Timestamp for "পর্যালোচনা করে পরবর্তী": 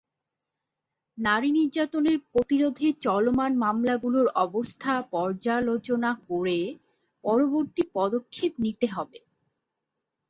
5.13-7.83